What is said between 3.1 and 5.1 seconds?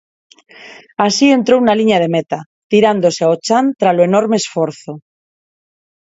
ao chan tralo enorme esforzo.